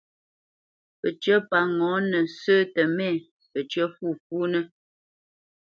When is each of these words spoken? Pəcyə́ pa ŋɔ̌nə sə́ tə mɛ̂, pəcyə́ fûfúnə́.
Pəcyə́ 0.99 1.37
pa 1.49 1.57
ŋɔ̌nə 1.77 2.19
sə́ 2.39 2.59
tə 2.73 2.81
mɛ̂, 2.95 3.13
pəcyə́ 3.51 3.87
fûfúnə́. 3.95 4.63